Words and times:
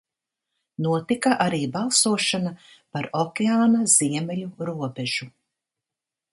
Notika 0.85 1.33
arī 1.45 1.59
balsošana 1.75 2.55
par 2.97 3.09
okeāna 3.21 3.85
ziemeļu 3.99 4.51
robežu. 4.73 5.33